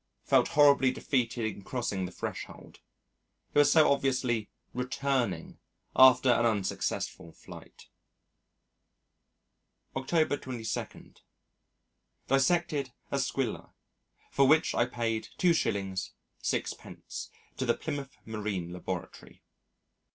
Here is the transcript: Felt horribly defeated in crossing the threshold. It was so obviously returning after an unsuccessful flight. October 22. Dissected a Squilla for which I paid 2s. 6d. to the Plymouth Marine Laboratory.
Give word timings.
Felt 0.23 0.47
horribly 0.47 0.89
defeated 0.89 1.45
in 1.45 1.61
crossing 1.63 2.05
the 2.07 2.11
threshold. 2.11 2.79
It 3.53 3.59
was 3.59 3.71
so 3.71 3.91
obviously 3.93 4.49
returning 4.73 5.59
after 5.95 6.31
an 6.31 6.43
unsuccessful 6.43 7.31
flight. 7.31 7.85
October 9.95 10.37
22. 10.37 11.13
Dissected 12.27 12.91
a 13.11 13.17
Squilla 13.17 13.73
for 14.31 14.47
which 14.47 14.73
I 14.73 14.87
paid 14.87 15.27
2s. 15.37 16.13
6d. 16.41 17.29
to 17.57 17.65
the 17.67 17.77
Plymouth 17.77 18.17
Marine 18.25 18.73
Laboratory. 18.73 19.43